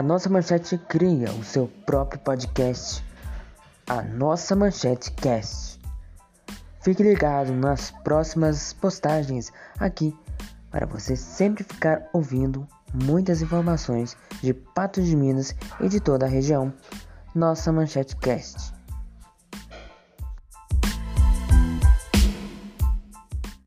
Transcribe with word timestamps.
A 0.00 0.02
Nossa 0.02 0.30
Manchete 0.30 0.78
cria 0.78 1.30
o 1.30 1.44
seu 1.44 1.68
próprio 1.84 2.18
podcast, 2.20 3.04
a 3.86 4.00
Nossa 4.00 4.56
Manchete 4.56 5.12
Cast. 5.12 5.78
Fique 6.80 7.02
ligado 7.02 7.52
nas 7.52 7.90
próximas 8.02 8.72
postagens 8.72 9.52
aqui 9.78 10.16
para 10.70 10.86
você 10.86 11.14
sempre 11.14 11.64
ficar 11.64 12.08
ouvindo 12.14 12.66
muitas 12.94 13.42
informações 13.42 14.16
de 14.42 14.54
Patos 14.54 15.04
de 15.04 15.14
Minas 15.14 15.54
e 15.82 15.86
de 15.86 16.00
toda 16.00 16.24
a 16.24 16.30
região. 16.30 16.72
Nossa 17.34 17.70
Manchete 17.70 18.16
Cast. 18.16 18.79